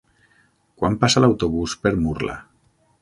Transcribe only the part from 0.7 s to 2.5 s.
Quan passa l'autobús per Murla?